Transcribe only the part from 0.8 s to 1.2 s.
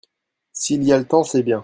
y a le